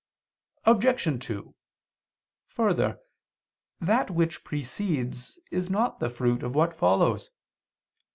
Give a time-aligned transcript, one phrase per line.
[0.65, 1.23] Obj.
[1.27, 1.53] 2:
[2.47, 2.97] Further,
[3.79, 7.29] that which precedes is not the fruit of what follows.